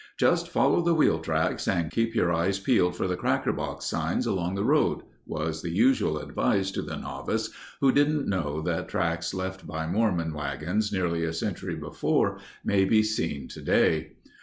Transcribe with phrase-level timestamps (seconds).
[0.17, 4.25] "Just follow the wheel tracks and keep your eyes peeled for the cracker box signs
[4.25, 9.31] along the road," was the usual advice to the novice who didn't know that tracks
[9.31, 14.13] left by Mormons' wagons nearly a century before may be seen today.